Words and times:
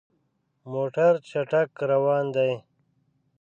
موټر 0.71 1.13
چټک 1.29 1.69
روان 1.91 2.25
دی. 2.35 2.51